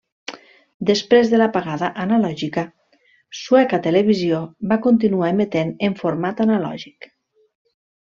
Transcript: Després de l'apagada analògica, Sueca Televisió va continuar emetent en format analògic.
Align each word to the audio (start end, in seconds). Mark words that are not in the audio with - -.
Després 0.89 1.27
de 1.33 1.39
l'apagada 1.41 1.89
analògica, 2.05 2.63
Sueca 3.41 3.79
Televisió 3.87 4.39
va 4.73 4.79
continuar 4.87 5.29
emetent 5.37 5.75
en 5.89 5.99
format 6.01 6.43
analògic. 6.47 7.11